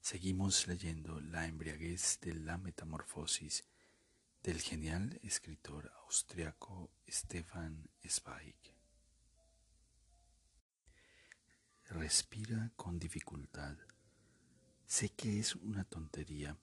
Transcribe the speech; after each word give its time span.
Seguimos 0.00 0.66
leyendo 0.66 1.20
La 1.20 1.46
embriaguez 1.46 2.18
de 2.22 2.34
la 2.34 2.56
metamorfosis 2.56 3.64
del 4.42 4.60
genial 4.60 5.20
escritor 5.22 5.92
austriaco 6.02 6.90
Stefan 7.06 7.90
Zweig. 8.08 8.56
Respira 11.84 12.72
con 12.76 12.98
dificultad. 12.98 13.76
Sé 14.86 15.10
que 15.10 15.38
es 15.38 15.54
una 15.54 15.84
tontería, 15.84 16.56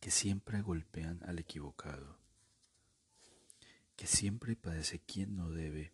que 0.00 0.10
siempre 0.10 0.60
golpean 0.60 1.22
al 1.24 1.38
equivocado, 1.38 2.18
que 3.94 4.08
siempre 4.08 4.56
padece 4.56 4.98
quien 4.98 5.36
no 5.36 5.50
debe. 5.50 5.92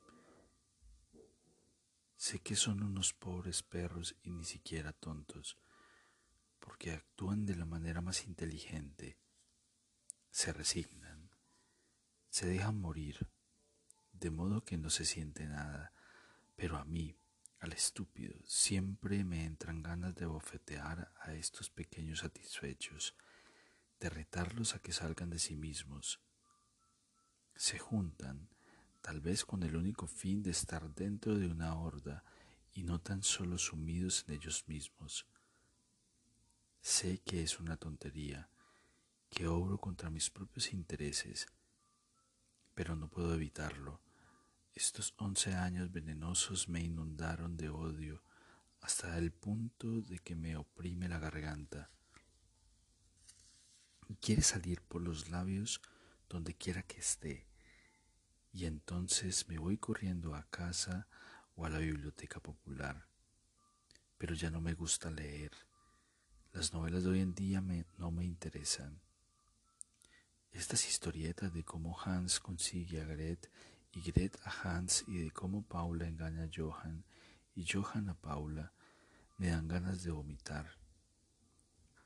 Sé 2.16 2.40
que 2.40 2.56
son 2.56 2.82
unos 2.82 3.12
pobres 3.12 3.62
perros 3.62 4.16
y 4.22 4.30
ni 4.30 4.44
siquiera 4.44 4.94
tontos 4.94 5.58
porque 6.68 6.92
actúan 6.92 7.46
de 7.46 7.56
la 7.56 7.64
manera 7.64 8.02
más 8.02 8.26
inteligente, 8.26 9.16
se 10.30 10.52
resignan, 10.52 11.30
se 12.28 12.46
dejan 12.46 12.78
morir, 12.78 13.26
de 14.12 14.30
modo 14.30 14.62
que 14.66 14.76
no 14.76 14.90
se 14.90 15.06
siente 15.06 15.46
nada, 15.46 15.94
pero 16.56 16.76
a 16.76 16.84
mí, 16.84 17.16
al 17.60 17.72
estúpido, 17.72 18.34
siempre 18.44 19.24
me 19.24 19.46
entran 19.46 19.82
ganas 19.82 20.14
de 20.14 20.26
bofetear 20.26 21.10
a 21.22 21.32
estos 21.32 21.70
pequeños 21.70 22.18
satisfechos, 22.18 23.16
de 23.98 24.10
retarlos 24.10 24.74
a 24.74 24.80
que 24.80 24.92
salgan 24.92 25.30
de 25.30 25.38
sí 25.38 25.56
mismos. 25.56 26.20
Se 27.56 27.78
juntan, 27.78 28.50
tal 29.00 29.22
vez 29.22 29.46
con 29.46 29.62
el 29.62 29.74
único 29.74 30.06
fin 30.06 30.42
de 30.42 30.50
estar 30.50 30.94
dentro 30.94 31.34
de 31.38 31.46
una 31.46 31.74
horda 31.80 32.24
y 32.74 32.82
no 32.82 33.00
tan 33.00 33.22
solo 33.22 33.56
sumidos 33.56 34.26
en 34.28 34.34
ellos 34.34 34.68
mismos. 34.68 35.26
Sé 36.80 37.18
que 37.18 37.42
es 37.42 37.60
una 37.60 37.76
tontería, 37.76 38.48
que 39.28 39.46
obro 39.46 39.78
contra 39.78 40.10
mis 40.10 40.30
propios 40.30 40.72
intereses, 40.72 41.46
pero 42.74 42.96
no 42.96 43.08
puedo 43.08 43.34
evitarlo. 43.34 44.00
Estos 44.74 45.12
once 45.18 45.54
años 45.54 45.90
venenosos 45.90 46.68
me 46.68 46.80
inundaron 46.80 47.56
de 47.56 47.68
odio 47.68 48.22
hasta 48.80 49.18
el 49.18 49.32
punto 49.32 50.00
de 50.02 50.20
que 50.20 50.36
me 50.36 50.56
oprime 50.56 51.08
la 51.08 51.18
garganta. 51.18 51.90
Quiere 54.20 54.42
salir 54.42 54.80
por 54.82 55.02
los 55.02 55.30
labios 55.30 55.82
donde 56.28 56.54
quiera 56.54 56.82
que 56.82 57.00
esté, 57.00 57.48
y 58.52 58.64
entonces 58.64 59.48
me 59.48 59.58
voy 59.58 59.78
corriendo 59.78 60.34
a 60.34 60.44
casa 60.44 61.08
o 61.54 61.66
a 61.66 61.70
la 61.70 61.78
biblioteca 61.78 62.40
popular. 62.40 63.08
Pero 64.16 64.34
ya 64.34 64.50
no 64.50 64.60
me 64.60 64.74
gusta 64.74 65.10
leer 65.10 65.67
las 66.52 66.72
novelas 66.72 67.04
de 67.04 67.10
hoy 67.10 67.20
en 67.20 67.34
día 67.34 67.62
no 67.98 68.10
me 68.10 68.24
interesan. 68.24 69.00
Estas 70.52 70.88
historietas 70.88 71.52
de 71.52 71.64
cómo 71.64 71.98
Hans 72.00 72.40
consigue 72.40 73.00
a 73.00 73.04
Gret 73.04 73.50
y 73.92 74.00
Gret 74.00 74.38
a 74.44 74.50
Hans 74.50 75.04
y 75.06 75.18
de 75.18 75.30
cómo 75.30 75.62
Paula 75.62 76.06
engaña 76.06 76.44
a 76.44 76.50
Johan 76.54 77.04
y 77.54 77.66
Johan 77.70 78.08
a 78.08 78.14
Paula 78.14 78.72
me 79.36 79.48
dan 79.48 79.68
ganas 79.68 80.02
de 80.02 80.10
vomitar. 80.10 80.78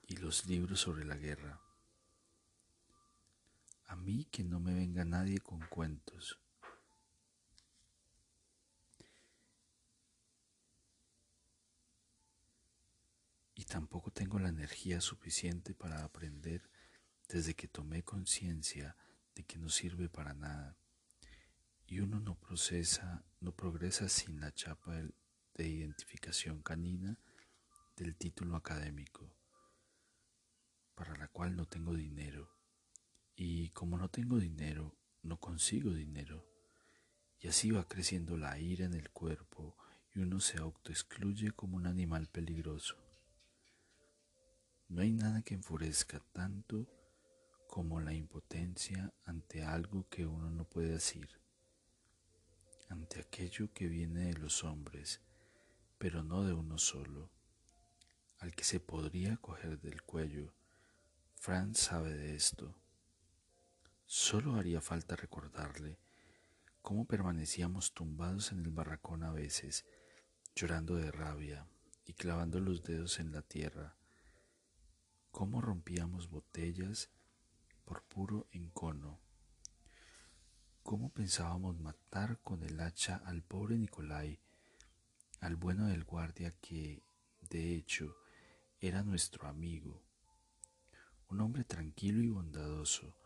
Y 0.06 0.16
los 0.16 0.46
libros 0.46 0.80
sobre 0.80 1.04
la 1.04 1.16
guerra. 1.16 1.60
A 3.86 3.96
mí 3.96 4.26
que 4.30 4.44
no 4.44 4.60
me 4.60 4.74
venga 4.74 5.04
nadie 5.04 5.38
con 5.38 5.60
cuentos. 5.68 6.41
Y 13.62 13.64
tampoco 13.64 14.10
tengo 14.10 14.40
la 14.40 14.48
energía 14.48 15.00
suficiente 15.00 15.72
para 15.72 16.02
aprender 16.02 16.68
desde 17.28 17.54
que 17.54 17.68
tomé 17.68 18.02
conciencia 18.02 18.96
de 19.36 19.44
que 19.44 19.56
no 19.56 19.68
sirve 19.68 20.08
para 20.08 20.34
nada. 20.34 20.76
Y 21.86 22.00
uno 22.00 22.18
no 22.18 22.34
procesa, 22.34 23.24
no 23.38 23.54
progresa 23.54 24.08
sin 24.08 24.40
la 24.40 24.52
chapa 24.52 25.00
de 25.54 25.68
identificación 25.68 26.60
canina 26.60 27.20
del 27.96 28.16
título 28.16 28.56
académico, 28.56 29.32
para 30.96 31.16
la 31.16 31.28
cual 31.28 31.54
no 31.54 31.66
tengo 31.66 31.94
dinero. 31.94 32.50
Y 33.36 33.70
como 33.70 33.96
no 33.96 34.10
tengo 34.10 34.40
dinero, 34.40 34.98
no 35.22 35.38
consigo 35.38 35.92
dinero. 35.92 36.44
Y 37.38 37.46
así 37.46 37.70
va 37.70 37.86
creciendo 37.86 38.36
la 38.36 38.58
ira 38.58 38.86
en 38.86 38.94
el 38.94 39.10
cuerpo 39.10 39.76
y 40.16 40.18
uno 40.18 40.40
se 40.40 40.58
autoexcluye 40.58 41.52
como 41.52 41.76
un 41.76 41.86
animal 41.86 42.26
peligroso. 42.26 43.01
No 44.92 45.00
hay 45.00 45.10
nada 45.10 45.40
que 45.40 45.54
enfurezca 45.54 46.20
tanto 46.34 46.86
como 47.66 47.98
la 48.02 48.12
impotencia 48.12 49.10
ante 49.24 49.64
algo 49.64 50.06
que 50.10 50.26
uno 50.26 50.50
no 50.50 50.64
puede 50.66 50.90
decir, 50.90 51.30
ante 52.90 53.20
aquello 53.20 53.72
que 53.72 53.86
viene 53.86 54.26
de 54.26 54.34
los 54.34 54.64
hombres, 54.64 55.22
pero 55.96 56.22
no 56.22 56.44
de 56.44 56.52
uno 56.52 56.76
solo, 56.76 57.30
al 58.40 58.54
que 58.54 58.64
se 58.64 58.80
podría 58.80 59.38
coger 59.38 59.80
del 59.80 60.02
cuello. 60.02 60.52
Franz 61.36 61.78
sabe 61.78 62.12
de 62.12 62.36
esto. 62.36 62.74
Solo 64.04 64.56
haría 64.56 64.82
falta 64.82 65.16
recordarle 65.16 65.96
cómo 66.82 67.06
permanecíamos 67.06 67.94
tumbados 67.94 68.52
en 68.52 68.58
el 68.58 68.68
barracón 68.68 69.22
a 69.22 69.32
veces, 69.32 69.86
llorando 70.54 70.96
de 70.96 71.10
rabia 71.10 71.66
y 72.04 72.12
clavando 72.12 72.60
los 72.60 72.82
dedos 72.82 73.20
en 73.20 73.32
la 73.32 73.40
tierra, 73.40 73.96
cómo 75.32 75.62
rompíamos 75.62 76.28
botellas 76.28 77.10
por 77.86 78.02
puro 78.04 78.46
encono, 78.52 79.18
cómo 80.82 81.08
pensábamos 81.08 81.80
matar 81.80 82.38
con 82.42 82.62
el 82.62 82.78
hacha 82.80 83.16
al 83.24 83.42
pobre 83.42 83.78
Nicolai, 83.78 84.38
al 85.40 85.56
bueno 85.56 85.86
del 85.86 86.04
guardia 86.04 86.52
que, 86.60 87.02
de 87.48 87.74
hecho, 87.74 88.14
era 88.78 89.02
nuestro 89.02 89.48
amigo, 89.48 90.02
un 91.28 91.40
hombre 91.40 91.64
tranquilo 91.64 92.22
y 92.22 92.28
bondadoso, 92.28 93.16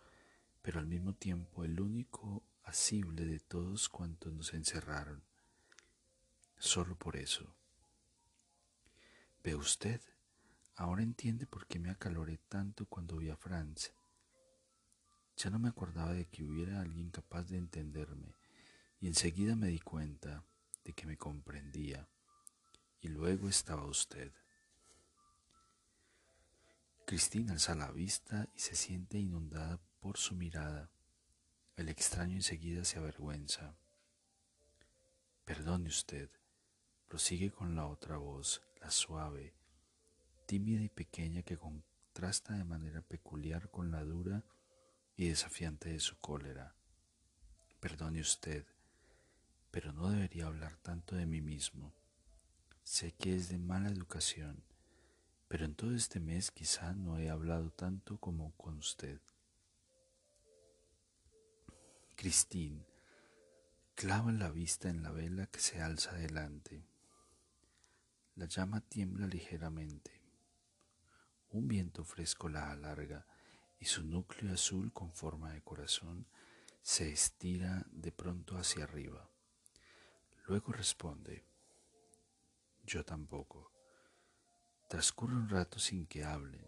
pero 0.62 0.78
al 0.78 0.86
mismo 0.86 1.12
tiempo 1.12 1.64
el 1.64 1.80
único 1.80 2.44
asible 2.62 3.24
de 3.26 3.40
todos 3.40 3.88
cuantos 3.88 4.32
nos 4.32 4.54
encerraron. 4.54 5.24
Solo 6.56 6.96
por 6.96 7.16
eso. 7.16 7.52
¿Ve 9.42 9.54
usted? 9.56 10.00
Ahora 10.76 11.02
entiende 11.02 11.46
por 11.46 11.66
qué 11.66 11.78
me 11.78 11.90
acaloré 11.90 12.38
tanto 12.48 12.84
cuando 12.84 13.16
vi 13.16 13.30
a 13.30 13.36
Franz. 13.36 13.92
Ya 15.38 15.48
no 15.48 15.58
me 15.58 15.70
acordaba 15.70 16.12
de 16.12 16.26
que 16.26 16.44
hubiera 16.44 16.80
alguien 16.80 17.10
capaz 17.10 17.44
de 17.44 17.56
entenderme 17.56 18.34
y 19.00 19.06
enseguida 19.06 19.56
me 19.56 19.68
di 19.68 19.80
cuenta 19.80 20.44
de 20.84 20.92
que 20.92 21.06
me 21.06 21.16
comprendía 21.16 22.06
y 23.00 23.08
luego 23.08 23.48
estaba 23.48 23.86
usted. 23.86 24.32
Cristina 27.06 27.52
alza 27.52 27.74
la 27.74 27.90
vista 27.90 28.48
y 28.54 28.60
se 28.60 28.76
siente 28.76 29.18
inundada 29.18 29.80
por 30.00 30.18
su 30.18 30.34
mirada. 30.34 30.90
El 31.76 31.88
extraño 31.88 32.34
enseguida 32.34 32.84
se 32.84 32.98
avergüenza. 32.98 33.76
Perdone 35.44 35.88
usted, 35.88 36.28
prosigue 37.08 37.50
con 37.50 37.76
la 37.76 37.86
otra 37.86 38.18
voz, 38.18 38.60
la 38.80 38.90
suave, 38.90 39.55
tímida 40.46 40.82
y 40.82 40.88
pequeña 40.88 41.42
que 41.42 41.58
contrasta 41.58 42.54
de 42.54 42.64
manera 42.64 43.02
peculiar 43.02 43.68
con 43.70 43.90
la 43.90 44.04
dura 44.04 44.44
y 45.16 45.28
desafiante 45.28 45.90
de 45.90 46.00
su 46.00 46.18
cólera. 46.18 46.76
Perdone 47.80 48.20
usted, 48.20 48.64
pero 49.70 49.92
no 49.92 50.10
debería 50.10 50.46
hablar 50.46 50.76
tanto 50.76 51.16
de 51.16 51.26
mí 51.26 51.40
mismo. 51.40 51.92
Sé 52.84 53.12
que 53.12 53.34
es 53.34 53.48
de 53.48 53.58
mala 53.58 53.88
educación, 53.88 54.62
pero 55.48 55.64
en 55.64 55.74
todo 55.74 55.94
este 55.94 56.20
mes 56.20 56.50
quizá 56.50 56.94
no 56.94 57.18
he 57.18 57.28
hablado 57.28 57.70
tanto 57.70 58.18
como 58.18 58.52
con 58.56 58.78
usted. 58.78 59.20
Christine 62.14 62.86
clava 63.94 64.32
la 64.32 64.50
vista 64.50 64.88
en 64.88 65.02
la 65.02 65.10
vela 65.10 65.46
que 65.46 65.60
se 65.60 65.82
alza 65.82 66.14
delante. 66.14 66.86
La 68.36 68.46
llama 68.46 68.80
tiembla 68.80 69.26
ligeramente. 69.26 70.15
Un 71.56 71.68
viento 71.68 72.04
fresco 72.04 72.50
la 72.50 72.70
alarga 72.70 73.24
y 73.78 73.86
su 73.86 74.02
núcleo 74.04 74.52
azul 74.52 74.92
con 74.92 75.10
forma 75.14 75.54
de 75.54 75.62
corazón 75.62 76.26
se 76.82 77.10
estira 77.10 77.86
de 77.90 78.12
pronto 78.12 78.58
hacia 78.58 78.84
arriba. 78.84 79.30
Luego 80.44 80.74
responde, 80.74 81.46
yo 82.84 83.06
tampoco. 83.06 83.72
Transcurre 84.90 85.34
un 85.34 85.48
rato 85.48 85.78
sin 85.78 86.06
que 86.06 86.24
hablen. 86.24 86.66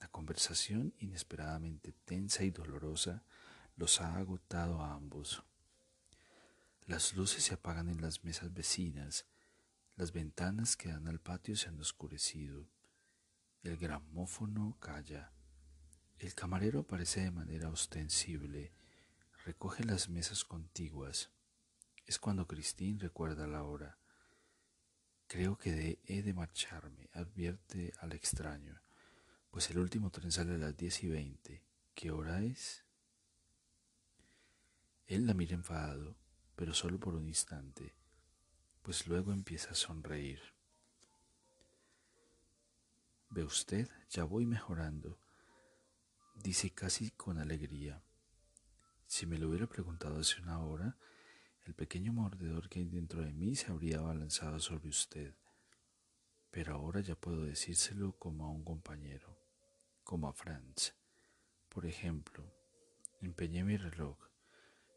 La 0.00 0.08
conversación 0.08 0.94
inesperadamente 1.00 1.92
tensa 1.92 2.42
y 2.42 2.50
dolorosa 2.50 3.22
los 3.76 4.00
ha 4.00 4.16
agotado 4.16 4.80
a 4.80 4.94
ambos. 4.94 5.42
Las 6.86 7.12
luces 7.12 7.44
se 7.44 7.52
apagan 7.52 7.90
en 7.90 8.00
las 8.00 8.24
mesas 8.24 8.50
vecinas, 8.54 9.26
las 9.94 10.12
ventanas 10.12 10.74
que 10.74 10.88
dan 10.88 11.06
al 11.06 11.20
patio 11.20 11.54
se 11.54 11.68
han 11.68 11.78
oscurecido, 11.78 12.66
el 13.66 13.76
gramófono 13.78 14.76
calla, 14.78 15.32
el 16.18 16.34
camarero 16.34 16.80
aparece 16.80 17.20
de 17.20 17.32
manera 17.32 17.68
ostensible, 17.68 18.72
recoge 19.44 19.84
las 19.84 20.08
mesas 20.08 20.44
contiguas. 20.44 21.30
Es 22.06 22.20
cuando 22.20 22.46
Cristín 22.46 23.00
recuerda 23.00 23.48
la 23.48 23.64
hora. 23.64 23.98
Creo 25.26 25.58
que 25.58 25.98
he 26.04 26.22
de 26.22 26.32
marcharme, 26.32 27.10
advierte 27.12 27.92
al 27.98 28.12
extraño, 28.12 28.80
pues 29.50 29.68
el 29.70 29.78
último 29.78 30.10
tren 30.10 30.30
sale 30.30 30.54
a 30.54 30.58
las 30.58 30.76
diez 30.76 31.02
y 31.02 31.08
veinte. 31.08 31.64
¿Qué 31.94 32.12
hora 32.12 32.44
es? 32.44 32.84
Él 35.08 35.26
la 35.26 35.34
mira 35.34 35.54
enfadado, 35.54 36.16
pero 36.54 36.72
solo 36.72 37.00
por 37.00 37.16
un 37.16 37.26
instante, 37.26 37.96
pues 38.82 39.08
luego 39.08 39.32
empieza 39.32 39.72
a 39.72 39.74
sonreír. 39.74 40.55
Ve 43.36 43.44
usted, 43.44 43.86
ya 44.08 44.24
voy 44.24 44.46
mejorando, 44.46 45.20
dice 46.36 46.70
casi 46.70 47.10
con 47.10 47.36
alegría. 47.36 48.02
Si 49.06 49.26
me 49.26 49.36
lo 49.36 49.50
hubiera 49.50 49.66
preguntado 49.66 50.20
hace 50.20 50.40
una 50.40 50.64
hora, 50.64 50.96
el 51.66 51.74
pequeño 51.74 52.14
mordedor 52.14 52.70
que 52.70 52.78
hay 52.78 52.86
dentro 52.86 53.22
de 53.22 53.34
mí 53.34 53.54
se 53.54 53.70
habría 53.70 53.98
abalanzado 53.98 54.58
sobre 54.58 54.88
usted. 54.88 55.34
Pero 56.50 56.76
ahora 56.76 57.02
ya 57.02 57.14
puedo 57.14 57.44
decírselo 57.44 58.18
como 58.18 58.46
a 58.46 58.50
un 58.50 58.64
compañero, 58.64 59.38
como 60.02 60.28
a 60.28 60.32
Franz. 60.32 60.94
Por 61.68 61.84
ejemplo, 61.84 62.50
empeñé 63.20 63.64
mi 63.64 63.76
reloj, 63.76 64.16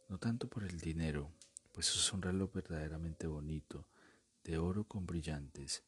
no 0.07 0.17
tanto 0.17 0.47
por 0.47 0.63
el 0.63 0.79
dinero, 0.79 1.33
pues 1.73 1.89
es 1.93 2.13
un 2.13 2.21
reloj 2.21 2.53
verdaderamente 2.53 3.27
bonito, 3.27 3.89
de 4.45 4.57
oro 4.57 4.85
con 4.85 5.05
brillantes. 5.05 5.83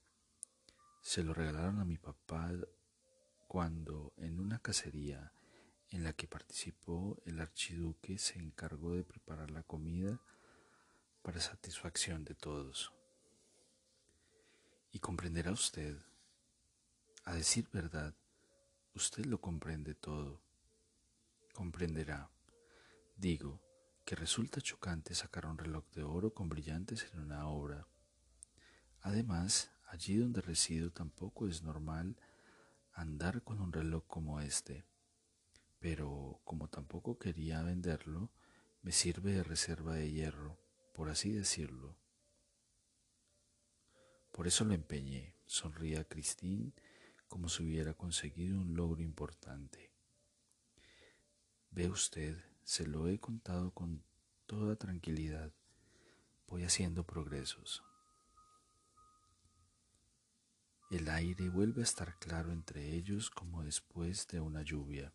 Se 1.02 1.24
lo 1.24 1.34
regalaron 1.34 1.80
a 1.80 1.86
mi 1.86 1.98
papá 1.98 2.52
cuando 3.48 4.14
en 4.18 4.40
una 4.40 4.60
cacería 4.60 5.34
en 5.90 6.04
la 6.04 6.14
que 6.14 6.28
participó 6.28 7.22
el 7.26 7.40
archiduque 7.40 8.18
se 8.18 8.40
encargó 8.40 8.96
de 8.96 9.04
preparar 9.04 9.52
la 9.52 9.64
comida 9.64 10.22
para 11.22 11.42
satisfacción 11.42 12.24
de 12.24 12.36
todos. 12.36 12.94
Y 14.92 15.00
comprenderá 15.00 15.52
usted, 15.52 15.98
a 17.26 17.34
decir 17.34 17.68
verdad, 17.74 18.16
usted 18.94 19.26
lo 19.26 19.42
comprende 19.42 19.96
todo. 19.96 20.42
Comprenderá, 21.54 22.30
digo, 23.16 23.62
que 24.06 24.16
resulta 24.16 24.62
chocante 24.62 25.16
sacar 25.16 25.46
un 25.46 25.58
reloj 25.58 25.86
de 25.92 26.04
oro 26.04 26.34
con 26.34 26.48
brillantes 26.48 27.08
en 27.12 27.20
una 27.20 27.48
obra. 27.48 27.88
Además, 29.02 29.72
allí 29.92 30.16
donde 30.16 30.40
resido 30.40 30.90
tampoco 30.90 31.48
es 31.48 31.64
normal 31.64 32.16
andar 32.94 33.44
con 33.44 33.60
un 33.60 33.74
reloj 33.74 34.06
como 34.08 34.40
este. 34.40 34.86
Pero 35.80 36.40
como 36.46 36.70
tampoco 36.70 37.20
quería 37.20 37.62
venderlo, 37.62 38.32
me 38.84 38.94
sirve 38.94 39.34
de 39.34 39.44
reserva 39.44 39.96
de 39.96 40.10
hierro 40.10 40.58
por 40.94 41.10
así 41.10 41.32
decirlo. 41.32 41.98
Por 44.32 44.48
eso 44.48 44.64
lo 44.64 44.74
empeñé, 44.74 45.36
sonría 45.46 46.06
Cristín 46.06 46.74
como 47.28 47.50
si 47.50 47.64
hubiera 47.64 47.94
conseguido 47.94 48.60
un 48.60 48.76
logro 48.76 49.02
importante. 49.02 49.92
Ve 51.70 51.90
usted, 51.90 52.38
se 52.64 52.88
lo 52.88 53.10
he 53.10 53.20
contado 53.20 53.72
con 53.72 54.04
toda 54.46 54.78
tranquilidad. 54.78 55.52
Voy 56.48 56.64
haciendo 56.64 57.06
progresos. 57.06 57.84
El 60.92 61.10
aire 61.10 61.50
vuelve 61.50 61.82
a 61.82 61.86
estar 61.86 62.20
claro 62.20 62.52
entre 62.52 62.94
ellos 62.94 63.32
como 63.32 63.64
después 63.64 64.28
de 64.28 64.40
una 64.40 64.62
lluvia. 64.62 65.12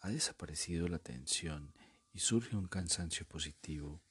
Ha 0.00 0.08
desaparecido 0.08 0.88
la 0.88 0.98
tensión 0.98 1.72
y 2.12 2.18
surge 2.18 2.56
un 2.56 2.66
cansancio 2.66 3.24
positivo 3.24 4.02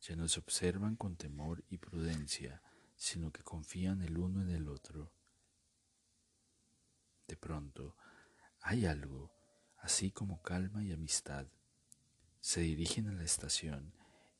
ya 0.00 0.14
no 0.14 0.28
se 0.28 0.38
observan 0.38 0.96
con 0.96 1.16
temor 1.16 1.64
y 1.68 1.78
prudencia, 1.78 2.62
sino 2.96 3.32
que 3.32 3.42
confían 3.42 4.02
el 4.02 4.16
uno 4.18 4.42
en 4.42 4.50
el 4.50 4.68
otro. 4.68 5.12
De 7.26 7.36
pronto, 7.36 7.96
hay 8.60 8.86
algo, 8.86 9.32
así 9.78 10.10
como 10.10 10.40
calma 10.42 10.84
y 10.84 10.92
amistad. 10.92 11.46
Se 12.40 12.60
dirigen 12.60 13.08
a 13.08 13.12
la 13.12 13.24
estación 13.24 13.92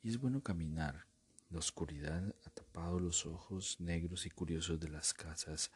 y 0.03 0.11
es 0.11 0.19
bueno 0.19 0.43
caminar. 0.43 1.07
La 1.51 1.59
oscuridad 1.59 2.35
ha 2.45 2.51
tapado 2.51 3.01
los 3.01 3.27
ojos 3.27 3.81
negros 3.81 4.27
y 4.27 4.31
curiosos 4.31 4.79
de 4.81 4.89
las 4.89 5.15
casas 5.15 5.71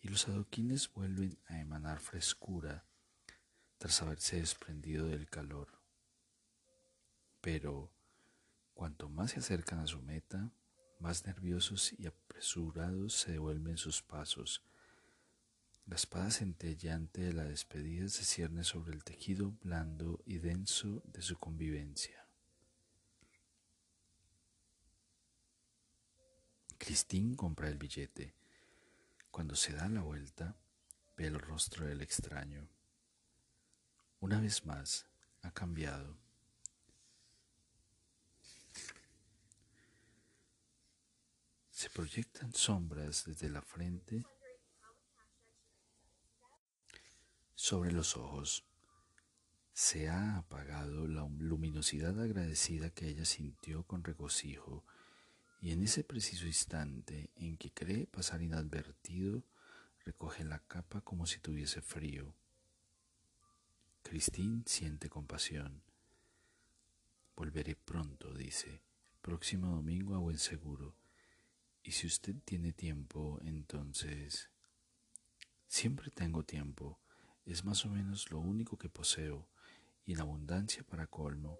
y 0.00 0.08
los 0.08 0.28
adoquines 0.28 0.92
vuelven 0.92 1.38
a 1.46 1.60
emanar 1.60 2.00
frescura 2.00 2.84
tras 3.78 4.02
haberse 4.02 4.36
desprendido 4.36 5.06
del 5.06 5.28
calor. 5.28 5.68
Pero 7.40 7.94
Cuanto 8.74 9.08
más 9.08 9.30
se 9.30 9.38
acercan 9.38 9.78
a 9.78 9.86
su 9.86 10.02
meta, 10.02 10.50
más 10.98 11.26
nerviosos 11.26 11.92
y 11.96 12.06
apresurados 12.06 13.14
se 13.14 13.32
devuelven 13.32 13.76
sus 13.76 14.02
pasos. 14.02 14.62
La 15.86 15.94
espada 15.94 16.30
centellante 16.30 17.22
de 17.22 17.32
la 17.32 17.44
despedida 17.44 18.08
se 18.08 18.24
cierne 18.24 18.64
sobre 18.64 18.94
el 18.94 19.04
tejido 19.04 19.52
blando 19.62 20.20
y 20.26 20.38
denso 20.38 21.02
de 21.04 21.22
su 21.22 21.38
convivencia. 21.38 22.23
Cristín 26.78 27.34
compra 27.34 27.68
el 27.68 27.78
billete. 27.78 28.34
Cuando 29.30 29.56
se 29.56 29.72
da 29.72 29.88
la 29.88 30.02
vuelta, 30.02 30.56
ve 31.16 31.26
el 31.26 31.38
rostro 31.38 31.86
del 31.86 32.02
extraño. 32.02 32.68
Una 34.20 34.40
vez 34.40 34.64
más, 34.64 35.06
ha 35.42 35.50
cambiado 35.50 36.16
Se 41.84 41.90
proyectan 41.90 42.54
sombras 42.54 43.24
desde 43.26 43.50
la 43.50 43.60
frente 43.60 44.24
sobre 47.54 47.92
los 47.92 48.16
ojos. 48.16 48.64
Se 49.74 50.08
ha 50.08 50.38
apagado 50.38 51.06
la 51.06 51.28
luminosidad 51.28 52.18
agradecida 52.18 52.88
que 52.88 53.08
ella 53.08 53.26
sintió 53.26 53.82
con 53.82 54.02
regocijo 54.02 54.82
y 55.64 55.72
en 55.72 55.82
ese 55.82 56.04
preciso 56.04 56.46
instante 56.46 57.30
en 57.36 57.56
que 57.56 57.72
cree 57.72 58.06
pasar 58.06 58.42
inadvertido, 58.42 59.42
recoge 60.04 60.44
la 60.44 60.58
capa 60.58 61.00
como 61.00 61.24
si 61.24 61.38
tuviese 61.38 61.80
frío. 61.80 62.34
Cristín 64.02 64.64
siente 64.66 65.08
compasión. 65.08 65.80
Volveré 67.34 67.76
pronto, 67.76 68.34
dice, 68.34 68.82
próximo 69.22 69.68
domingo 69.68 70.14
a 70.14 70.18
buen 70.18 70.36
seguro. 70.36 70.96
Y 71.82 71.92
si 71.92 72.08
usted 72.08 72.34
tiene 72.44 72.74
tiempo, 72.74 73.40
entonces... 73.42 74.50
Siempre 75.66 76.10
tengo 76.10 76.44
tiempo. 76.44 77.00
Es 77.46 77.64
más 77.64 77.86
o 77.86 77.88
menos 77.88 78.30
lo 78.30 78.38
único 78.38 78.76
que 78.76 78.90
poseo, 78.90 79.48
y 80.04 80.12
en 80.12 80.20
abundancia 80.20 80.82
para 80.82 81.06
colmo. 81.06 81.58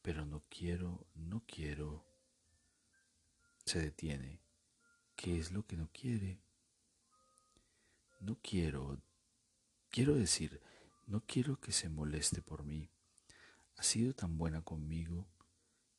Pero 0.00 0.24
no 0.24 0.42
quiero, 0.48 1.06
no 1.14 1.42
quiero. 1.46 2.11
Se 3.64 3.80
detiene. 3.80 4.40
¿Qué 5.16 5.38
es 5.38 5.52
lo 5.52 5.66
que 5.66 5.76
no 5.76 5.88
quiere? 5.92 6.40
No 8.20 8.38
quiero, 8.42 9.00
quiero 9.90 10.14
decir, 10.14 10.60
no 11.06 11.24
quiero 11.26 11.60
que 11.60 11.72
se 11.72 11.88
moleste 11.88 12.42
por 12.42 12.64
mí. 12.64 12.90
Ha 13.76 13.82
sido 13.82 14.14
tan 14.14 14.38
buena 14.38 14.62
conmigo. 14.62 15.28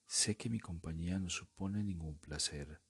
Sé 0.08 0.36
que 0.38 0.50
mi 0.50 0.60
compañía 0.60 1.20
no 1.20 1.29
supone 1.29 1.84
ningún 1.84 2.17
placer 2.17 2.82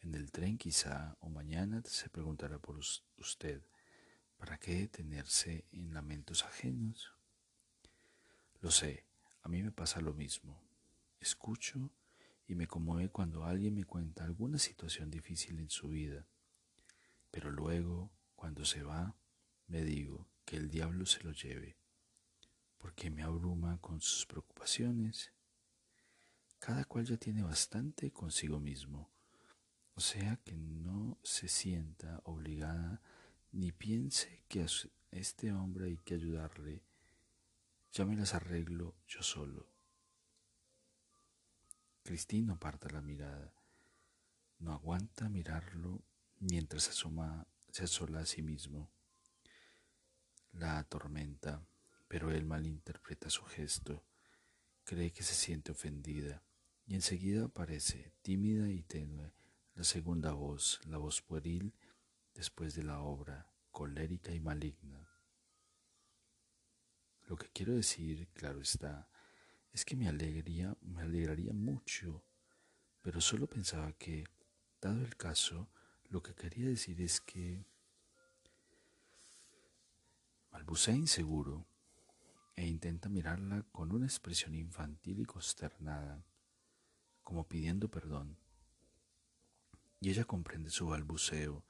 en 0.00 0.14
el 0.14 0.30
tren 0.30 0.58
quizá 0.58 1.16
o 1.20 1.28
mañana 1.28 1.82
se 1.84 2.08
preguntará 2.08 2.58
por 2.58 2.78
usted, 2.78 3.62
¿para 4.36 4.58
qué 4.58 4.76
detenerse 4.76 5.64
en 5.72 5.92
lamentos 5.92 6.44
ajenos? 6.44 7.12
Lo 8.60 8.70
sé, 8.70 9.04
a 9.42 9.48
mí 9.48 9.62
me 9.62 9.72
pasa 9.72 10.00
lo 10.00 10.14
mismo. 10.14 10.62
Escucho 11.20 11.90
y 12.48 12.54
me 12.54 12.66
conmueve 12.66 13.10
cuando 13.10 13.44
alguien 13.44 13.74
me 13.74 13.84
cuenta 13.84 14.24
alguna 14.24 14.58
situación 14.58 15.10
difícil 15.10 15.60
en 15.60 15.68
su 15.68 15.90
vida. 15.90 16.26
Pero 17.30 17.50
luego, 17.50 18.10
cuando 18.34 18.64
se 18.64 18.82
va, 18.82 19.14
me 19.66 19.84
digo 19.84 20.26
que 20.46 20.56
el 20.56 20.70
diablo 20.70 21.04
se 21.04 21.22
lo 21.22 21.32
lleve, 21.32 21.76
porque 22.78 23.10
me 23.10 23.22
abruma 23.22 23.78
con 23.82 24.00
sus 24.00 24.24
preocupaciones. 24.24 25.30
Cada 26.58 26.86
cual 26.86 27.04
ya 27.04 27.18
tiene 27.18 27.42
bastante 27.42 28.10
consigo 28.10 28.58
mismo, 28.58 29.10
o 29.94 30.00
sea 30.00 30.40
que 30.42 30.56
no 30.56 31.18
se 31.22 31.48
sienta 31.48 32.20
obligada 32.24 33.02
ni 33.52 33.72
piense 33.72 34.42
que 34.48 34.62
a 34.62 34.66
este 35.10 35.52
hombre 35.52 35.86
hay 35.86 35.98
que 35.98 36.14
ayudarle, 36.14 36.82
ya 37.92 38.04
me 38.06 38.16
las 38.16 38.34
arreglo 38.34 38.94
yo 39.06 39.22
solo. 39.22 39.77
Cristín 42.08 42.46
no 42.46 42.54
aparta 42.54 42.88
la 42.88 43.02
mirada, 43.02 43.52
no 44.60 44.72
aguanta 44.72 45.28
mirarlo 45.28 46.02
mientras 46.38 46.84
se 46.84 46.92
asoma, 46.92 47.46
se 47.70 47.84
asola 47.84 48.20
a 48.20 48.24
sí 48.24 48.40
mismo. 48.40 48.90
La 50.52 50.78
atormenta, 50.78 51.62
pero 52.08 52.30
él 52.30 52.46
malinterpreta 52.46 53.28
su 53.28 53.44
gesto, 53.44 54.06
cree 54.84 55.12
que 55.12 55.22
se 55.22 55.34
siente 55.34 55.72
ofendida 55.72 56.42
y 56.86 56.94
enseguida 56.94 57.44
aparece, 57.44 58.14
tímida 58.22 58.70
y 58.70 58.84
tenue, 58.84 59.34
la 59.74 59.84
segunda 59.84 60.32
voz, 60.32 60.80
la 60.86 60.96
voz 60.96 61.20
pueril 61.20 61.74
después 62.32 62.74
de 62.74 62.84
la 62.84 63.00
obra, 63.00 63.52
colérica 63.70 64.32
y 64.32 64.40
maligna. 64.40 65.10
Lo 67.26 67.36
que 67.36 67.50
quiero 67.50 67.74
decir, 67.74 68.28
claro 68.32 68.62
está, 68.62 69.10
es 69.78 69.84
que 69.84 69.94
me 69.94 70.08
alegría, 70.08 70.76
me 70.82 71.02
alegraría 71.02 71.52
mucho, 71.52 72.24
pero 73.00 73.20
solo 73.20 73.46
pensaba 73.46 73.92
que, 73.92 74.24
dado 74.80 75.02
el 75.02 75.16
caso, 75.16 75.68
lo 76.08 76.20
que 76.20 76.34
quería 76.34 76.66
decir 76.66 77.00
es 77.00 77.20
que 77.20 77.64
balbucea 80.50 80.96
inseguro 80.96 81.64
e 82.56 82.66
intenta 82.66 83.08
mirarla 83.08 83.62
con 83.70 83.92
una 83.92 84.06
expresión 84.06 84.56
infantil 84.56 85.20
y 85.20 85.24
consternada, 85.26 86.24
como 87.22 87.46
pidiendo 87.46 87.88
perdón. 87.88 88.36
Y 90.00 90.10
ella 90.10 90.24
comprende 90.24 90.70
su 90.70 90.88
balbuceo, 90.88 91.64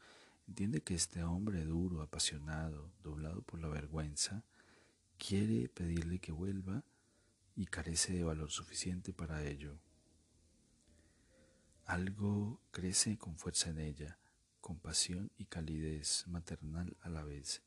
entiende 0.47 0.83
que 0.83 0.95
este 0.95 1.23
hombre 1.25 1.63
duro, 1.67 2.01
apasionado, 2.01 2.91
doblado 3.03 3.43
por 3.43 3.61
la 3.61 3.69
vergüenza, 3.69 4.47
quiere 5.19 5.69
pedirle 5.69 6.21
que 6.21 6.33
vuelva 6.33 6.85
y 7.59 7.67
carece 7.67 8.13
de 8.13 8.23
valor 8.23 8.53
suficiente 8.53 9.13
para 9.13 9.45
ello. 9.45 9.81
Algo 11.87 12.63
crece 12.71 13.19
con 13.19 13.37
fuerza 13.37 13.71
en 13.71 13.81
ella, 13.81 14.17
compasión 14.61 15.33
y 15.37 15.47
calidez 15.47 16.25
maternal 16.29 16.97
a 17.01 17.09
la 17.09 17.25
vez. 17.25 17.65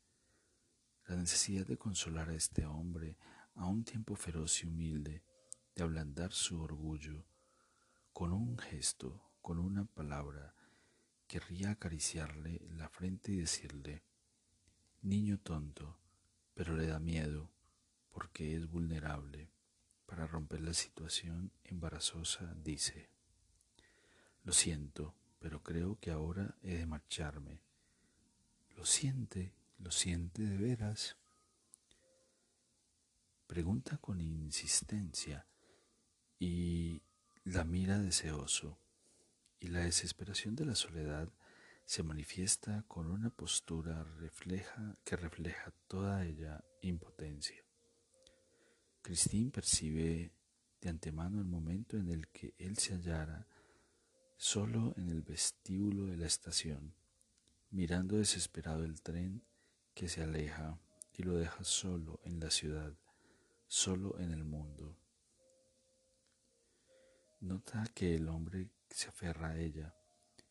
La 1.06 1.16
necesidad 1.16 1.66
de 1.66 1.76
consolar 1.76 2.30
a 2.30 2.34
este 2.34 2.64
hombre 2.64 3.18
a 3.54 3.66
un 3.66 3.84
tiempo 3.84 4.16
feroz 4.16 4.62
y 4.62 4.66
humilde, 4.66 5.24
de 5.74 5.82
ablandar 5.82 6.32
su 6.32 6.58
orgullo, 6.62 7.26
con 8.14 8.32
un 8.32 8.56
gesto, 8.56 9.30
con 9.42 9.58
una 9.58 9.84
palabra, 9.84 10.54
querría 11.26 11.72
acariciarle 11.72 12.62
la 12.70 12.88
frente 12.88 13.32
y 13.32 13.36
decirle, 13.36 14.02
niño 15.02 15.38
tonto, 15.38 15.98
pero 16.54 16.74
le 16.74 16.86
da 16.86 16.98
miedo, 16.98 17.50
porque 18.10 18.56
es 18.56 18.66
vulnerable. 18.66 19.51
Para 20.12 20.26
romper 20.26 20.60
la 20.60 20.74
situación 20.74 21.52
embarazosa, 21.64 22.54
dice, 22.62 23.08
lo 24.44 24.52
siento, 24.52 25.14
pero 25.38 25.62
creo 25.62 25.98
que 26.00 26.10
ahora 26.10 26.54
he 26.60 26.76
de 26.76 26.84
marcharme. 26.84 27.62
¿Lo 28.76 28.84
siente? 28.84 29.54
¿Lo 29.78 29.90
siente 29.90 30.42
de 30.42 30.58
veras? 30.58 31.16
Pregunta 33.46 33.96
con 33.96 34.20
insistencia 34.20 35.46
y 36.38 37.00
la 37.44 37.64
mira 37.64 37.98
deseoso, 37.98 38.78
y 39.60 39.68
la 39.68 39.80
desesperación 39.80 40.54
de 40.56 40.66
la 40.66 40.74
soledad 40.74 41.32
se 41.86 42.02
manifiesta 42.02 42.84
con 42.86 43.10
una 43.10 43.30
postura 43.30 44.04
refleja, 44.20 44.94
que 45.04 45.16
refleja 45.16 45.72
toda 45.88 46.26
ella 46.26 46.62
impotencia. 46.82 47.61
Christine 49.02 49.50
percibe 49.50 50.32
de 50.80 50.88
antemano 50.88 51.40
el 51.40 51.44
momento 51.44 51.96
en 51.96 52.08
el 52.08 52.28
que 52.28 52.54
él 52.56 52.78
se 52.78 52.94
hallara 52.94 53.48
solo 54.36 54.94
en 54.96 55.10
el 55.10 55.22
vestíbulo 55.22 56.06
de 56.06 56.16
la 56.16 56.26
estación, 56.26 56.94
mirando 57.70 58.16
desesperado 58.16 58.84
el 58.84 59.02
tren 59.02 59.44
que 59.92 60.08
se 60.08 60.22
aleja 60.22 60.78
y 61.12 61.24
lo 61.24 61.34
deja 61.34 61.64
solo 61.64 62.20
en 62.24 62.38
la 62.38 62.50
ciudad, 62.50 62.94
solo 63.66 64.18
en 64.20 64.32
el 64.32 64.44
mundo. 64.44 64.96
Nota 67.40 67.84
que 67.94 68.14
el 68.14 68.28
hombre 68.28 68.70
se 68.88 69.08
aferra 69.08 69.48
a 69.48 69.58
ella 69.58 69.94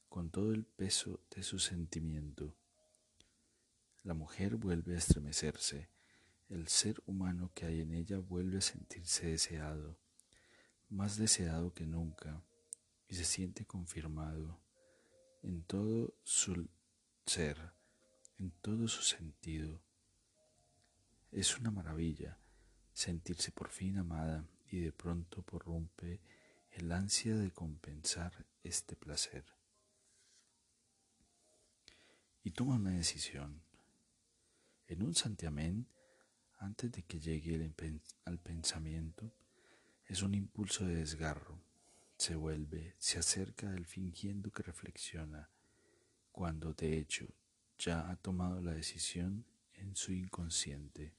con 0.10 0.29
todo 0.29 0.51
el 0.51 0.65
peso 0.65 1.22
de 1.34 1.41
su 1.41 1.58
sentimiento. 1.58 2.58
La 4.03 4.13
mujer 4.13 4.58
vuelve 4.58 4.96
a 4.96 4.98
estremecerse 4.98 5.89
el 6.51 6.67
ser 6.67 7.01
humano 7.05 7.50
que 7.55 7.65
hay 7.65 7.81
en 7.81 7.93
ella 7.93 8.20
vuelve 8.20 8.58
a 8.58 8.62
sentirse 8.62 9.27
deseado, 9.27 9.98
más 10.89 11.17
deseado 11.17 11.74
que 11.74 11.86
nunca, 11.86 12.43
y 13.08 13.15
se 13.15 13.24
siente 13.24 13.65
confirmado 13.65 14.60
en 15.43 15.63
todo 15.63 16.13
su 16.24 16.70
ser, 17.25 17.72
en 18.38 18.51
todo 18.51 18.88
su 18.89 19.01
sentido. 19.01 19.81
Es 21.31 21.58
una 21.58 21.72
maravilla 21.72 22.38
sentirse 22.93 23.51
por 23.51 23.70
fin 23.70 23.98
amada 23.98 24.46
y 24.70 24.79
de 24.79 24.91
pronto 24.91 25.43
prorrumpe 25.43 26.20
el 26.72 26.91
ansia 26.91 27.36
de 27.36 27.51
compensar 27.51 28.46
este 28.63 28.96
placer. 28.98 29.46
Y 32.43 32.51
toma 32.51 32.75
una 32.75 32.91
decisión. 32.91 33.62
En 34.88 35.03
un 35.03 35.15
santiamén 35.15 35.88
antes 36.62 36.91
de 36.91 37.01
que 37.03 37.20
llegue 37.20 37.74
al 38.25 38.39
pensamiento, 38.39 39.34
es 40.06 40.22
un 40.22 40.36
impulso 40.36 40.86
de 40.86 40.96
desgarro. 40.96 41.60
Se 42.18 42.36
vuelve, 42.36 42.96
se 43.00 43.18
acerca 43.18 43.68
a 43.68 43.75
él 43.75 43.88
fingiendo 43.88 44.51
que 44.51 44.62
reflexiona, 44.62 45.50
cuando 46.32 46.74
de 46.74 47.00
hecho 47.00 47.25
ya 47.80 48.12
ha 48.12 48.15
tomado 48.15 48.62
la 48.62 48.74
decisión 48.74 49.44
en 49.74 49.96
su 49.96 50.13
inconsciente. 50.13 51.15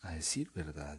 A 0.00 0.12
decir 0.12 0.50
verdad, 0.52 0.98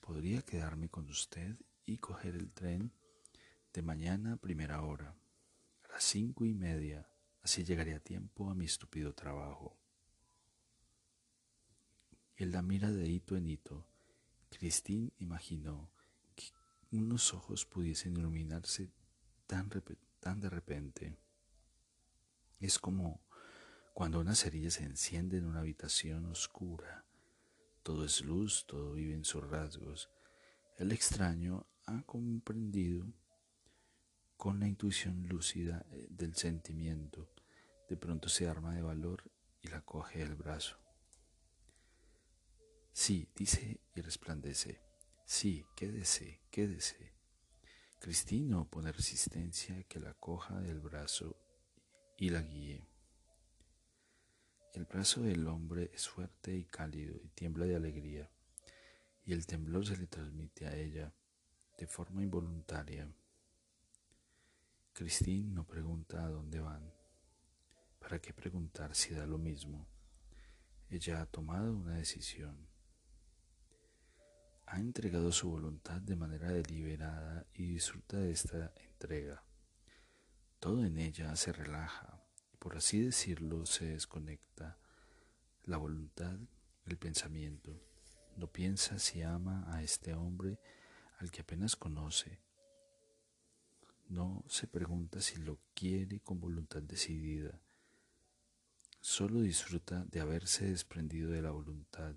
podría 0.00 0.42
quedarme 0.42 0.88
con 0.88 1.10
usted 1.10 1.56
y 1.84 1.98
coger 1.98 2.36
el 2.36 2.52
tren 2.52 2.92
de 3.72 3.82
mañana 3.82 4.34
a 4.34 4.36
primera 4.36 4.82
hora, 4.82 5.16
a 5.82 5.92
las 5.92 6.04
cinco 6.04 6.44
y 6.44 6.54
media 6.54 7.08
Así 7.46 7.62
llegaré 7.62 7.94
a 7.94 8.00
tiempo 8.00 8.50
a 8.50 8.56
mi 8.56 8.64
estúpido 8.64 9.14
trabajo. 9.14 9.78
En 12.36 12.50
la 12.50 12.60
mira 12.60 12.90
de 12.90 13.06
hito 13.06 13.36
en 13.36 13.46
hito, 13.46 13.86
Christine 14.50 15.12
imaginó 15.20 15.88
que 16.34 16.46
unos 16.90 17.32
ojos 17.34 17.64
pudiesen 17.64 18.16
iluminarse 18.16 18.90
tan, 19.46 19.70
tan 20.18 20.40
de 20.40 20.50
repente. 20.50 21.20
Es 22.58 22.80
como 22.80 23.20
cuando 23.94 24.18
una 24.18 24.34
cerilla 24.34 24.72
se 24.72 24.82
enciende 24.82 25.38
en 25.38 25.46
una 25.46 25.60
habitación 25.60 26.26
oscura. 26.26 27.04
Todo 27.84 28.04
es 28.04 28.22
luz, 28.22 28.66
todo 28.66 28.94
vive 28.94 29.14
en 29.14 29.24
sus 29.24 29.48
rasgos. 29.48 30.10
El 30.78 30.90
extraño 30.90 31.64
ha 31.84 32.02
comprendido 32.02 33.06
con 34.36 34.60
la 34.60 34.68
intuición 34.68 35.26
lúcida 35.28 35.84
eh, 35.90 36.06
del 36.10 36.34
sentimiento 36.34 37.30
de 37.88 37.96
pronto 37.96 38.28
se 38.28 38.48
arma 38.48 38.74
de 38.74 38.82
valor 38.82 39.30
y 39.62 39.68
la 39.68 39.80
coge 39.82 40.18
del 40.18 40.34
brazo. 40.34 40.76
Sí, 42.92 43.28
dice 43.36 43.80
y 43.94 44.00
resplandece. 44.00 44.80
Sí, 45.24 45.64
quédese, 45.76 46.40
quédese. 46.50 47.14
Cristino 48.00 48.68
pone 48.68 48.92
resistencia 48.92 49.82
que 49.84 50.00
la 50.00 50.14
coja 50.14 50.60
del 50.60 50.80
brazo 50.80 51.36
y 52.16 52.30
la 52.30 52.42
guíe. 52.42 52.88
El 54.74 54.84
brazo 54.84 55.22
del 55.22 55.46
hombre 55.46 55.90
es 55.94 56.08
fuerte 56.08 56.54
y 56.54 56.64
cálido 56.64 57.18
y 57.22 57.28
tiembla 57.30 57.64
de 57.64 57.76
alegría, 57.76 58.30
y 59.24 59.32
el 59.32 59.46
temblor 59.46 59.86
se 59.86 59.96
le 59.96 60.06
transmite 60.06 60.66
a 60.66 60.76
ella 60.76 61.14
de 61.78 61.86
forma 61.86 62.22
involuntaria. 62.22 63.10
Cristín 64.96 65.52
no 65.52 65.66
pregunta 65.66 66.24
a 66.24 66.30
dónde 66.30 66.58
van. 66.58 66.90
¿Para 67.98 68.18
qué 68.18 68.32
preguntar 68.32 68.94
si 68.94 69.12
da 69.12 69.26
lo 69.26 69.36
mismo? 69.36 69.86
Ella 70.88 71.20
ha 71.20 71.26
tomado 71.26 71.76
una 71.76 71.96
decisión. 71.96 72.66
ha 74.64 74.80
entregado 74.80 75.32
su 75.32 75.50
voluntad 75.50 76.00
de 76.00 76.16
manera 76.16 76.48
deliberada 76.48 77.46
y 77.52 77.66
disfruta 77.66 78.16
de 78.16 78.30
esta 78.30 78.72
entrega. 78.76 79.44
Todo 80.60 80.82
en 80.82 80.96
ella 80.96 81.36
se 81.36 81.52
relaja 81.52 82.18
y 82.54 82.56
por 82.56 82.74
así 82.74 82.98
decirlo 82.98 83.66
se 83.66 83.84
desconecta. 83.84 84.78
La 85.64 85.76
voluntad, 85.76 86.38
el 86.86 86.96
pensamiento. 86.96 87.78
No 88.34 88.50
piensa 88.50 88.98
si 88.98 89.20
ama 89.20 89.70
a 89.74 89.82
este 89.82 90.14
hombre 90.14 90.58
al 91.18 91.30
que 91.30 91.42
apenas 91.42 91.76
conoce. 91.76 92.45
No 94.08 94.44
se 94.48 94.66
pregunta 94.66 95.20
si 95.20 95.36
lo 95.38 95.58
quiere 95.74 96.20
con 96.20 96.40
voluntad 96.40 96.82
decidida. 96.82 97.60
Solo 99.00 99.40
disfruta 99.40 100.04
de 100.04 100.20
haberse 100.20 100.66
desprendido 100.66 101.30
de 101.30 101.42
la 101.42 101.50
voluntad 101.50 102.16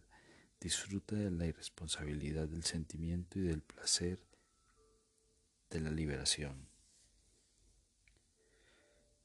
disfruta 0.59 1.15
de 1.15 1.31
la 1.31 1.45
irresponsabilidad 1.45 2.47
del 2.47 2.63
sentimiento 2.63 3.39
y 3.39 3.43
del 3.43 3.61
placer 3.61 4.19
de 5.69 5.79
la 5.79 5.89
liberación. 5.89 6.67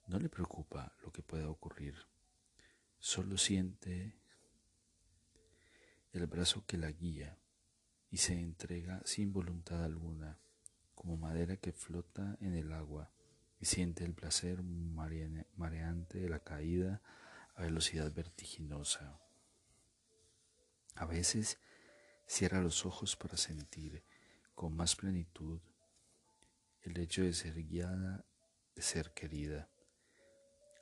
No 0.06 0.18
le 0.20 0.28
preocupa 0.28 0.94
lo 1.02 1.10
que 1.10 1.22
pueda 1.22 1.48
ocurrir, 1.48 1.96
solo 2.98 3.36
siente 3.36 4.16
el 6.12 6.26
brazo 6.26 6.64
que 6.66 6.76
la 6.76 6.92
guía 6.92 7.38
y 8.10 8.18
se 8.18 8.34
entrega 8.34 9.02
sin 9.04 9.32
voluntad 9.32 9.82
alguna, 9.82 10.38
como 11.04 11.18
madera 11.18 11.58
que 11.58 11.70
flota 11.70 12.38
en 12.40 12.54
el 12.54 12.72
agua, 12.72 13.12
y 13.60 13.66
siente 13.66 14.04
el 14.04 14.14
placer 14.14 14.62
mareante 14.62 16.18
de 16.18 16.30
la 16.30 16.40
caída 16.40 17.02
a 17.56 17.62
velocidad 17.62 18.10
vertiginosa. 18.14 19.20
A 20.94 21.04
veces 21.04 21.58
cierra 22.26 22.62
los 22.62 22.86
ojos 22.86 23.16
para 23.16 23.36
sentir 23.36 24.02
con 24.54 24.74
más 24.74 24.96
plenitud 24.96 25.60
el 26.80 26.98
hecho 26.98 27.22
de 27.22 27.34
ser 27.34 27.62
guiada, 27.62 28.24
de 28.74 28.80
ser 28.80 29.12
querida. 29.12 29.68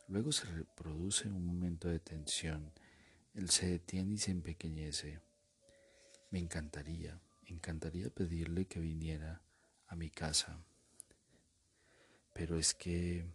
Luego 0.07 0.31
se 0.31 0.47
reproduce 0.47 1.29
un 1.29 1.45
momento 1.45 1.89
de 1.89 1.99
tensión, 1.99 2.73
él 3.35 3.51
se 3.51 3.67
detiene 3.67 4.15
y 4.15 4.19
se 4.19 4.31
empequeñece. 4.31 5.21
Me 6.31 6.39
encantaría, 6.39 7.21
encantaría 7.47 8.09
pedirle 8.09 8.67
que 8.67 8.79
viniera 8.79 9.43
a 9.93 9.95
mi 9.95 10.09
casa. 10.09 10.65
Pero 12.33 12.57
es 12.57 12.73
que, 12.73 13.27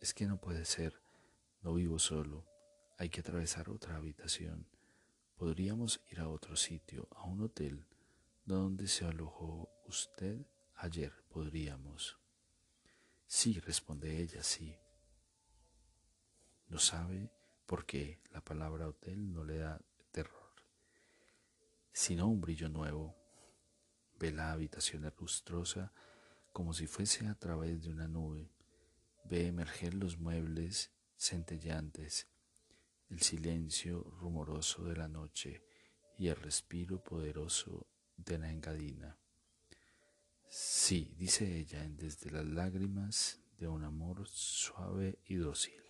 es 0.00 0.12
que 0.12 0.26
no 0.26 0.40
puede 0.40 0.64
ser, 0.64 1.00
no 1.62 1.74
vivo 1.74 2.00
solo, 2.00 2.44
hay 2.98 3.08
que 3.08 3.20
atravesar 3.20 3.70
otra 3.70 3.94
habitación. 3.96 4.66
Podríamos 5.36 6.00
ir 6.10 6.18
a 6.18 6.28
otro 6.28 6.56
sitio, 6.56 7.06
a 7.12 7.24
un 7.24 7.42
hotel 7.42 7.86
donde 8.44 8.88
se 8.88 9.04
alojó 9.04 9.70
usted 9.86 10.44
ayer. 10.74 11.12
Podríamos. 11.28 12.18
Sí, 13.28 13.60
responde 13.60 14.20
ella, 14.20 14.42
sí. 14.42 14.76
No 16.66 16.80
sabe 16.80 17.30
por 17.66 17.86
qué 17.86 18.20
la 18.32 18.40
palabra 18.40 18.88
hotel 18.88 19.32
no 19.32 19.44
le 19.44 19.58
da 19.58 19.80
terror, 20.10 20.56
sino 21.92 22.26
un 22.26 22.40
brillo 22.40 22.68
nuevo. 22.68 23.19
Ve 24.20 24.30
la 24.30 24.52
habitación 24.52 25.12
lustrosa 25.18 25.92
como 26.52 26.72
si 26.74 26.86
fuese 26.86 27.26
a 27.26 27.34
través 27.34 27.82
de 27.82 27.90
una 27.90 28.06
nube. 28.06 28.52
Ve 29.24 29.48
emerger 29.48 29.94
los 29.94 30.18
muebles 30.18 30.92
centellantes 31.16 32.28
el 33.10 33.20
silencio 33.20 34.04
rumoroso 34.20 34.84
de 34.84 34.96
la 34.96 35.08
noche 35.08 35.64
y 36.16 36.28
el 36.28 36.36
respiro 36.36 37.02
poderoso 37.02 37.88
de 38.16 38.38
la 38.38 38.50
engadina. 38.50 39.18
Sí, 40.48 41.14
dice 41.18 41.58
ella, 41.58 41.86
desde 41.88 42.30
las 42.30 42.44
lágrimas 42.44 43.40
de 43.58 43.68
un 43.68 43.84
amor 43.84 44.28
suave 44.28 45.18
y 45.26 45.34
dócil. 45.34 45.89